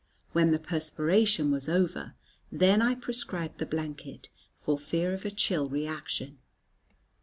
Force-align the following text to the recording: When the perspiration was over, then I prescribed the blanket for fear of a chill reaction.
When 0.31 0.49
the 0.49 0.57
perspiration 0.57 1.51
was 1.51 1.69
over, 1.69 2.15
then 2.51 2.81
I 2.81 2.95
prescribed 2.95 3.59
the 3.59 3.67
blanket 3.67 4.29
for 4.55 4.75
fear 4.75 5.13
of 5.13 5.25
a 5.25 5.29
chill 5.29 5.69
reaction. 5.69 6.39